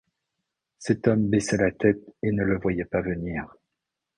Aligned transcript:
Cet 0.79 1.07
homme 1.07 1.29
baissait 1.29 1.57
la 1.57 1.69
tête 1.69 2.01
et 2.23 2.31
ne 2.31 2.43
le 2.43 2.57
voyait 2.57 2.85
pas 2.85 3.01
venir. 3.01 3.53